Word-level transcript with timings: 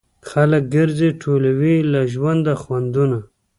خلک 0.29 0.63
ګرځي 0.75 1.09
ټولوي 1.21 1.75
له 1.91 2.01
ژوند 2.13 2.45
خوندونه 2.61 3.17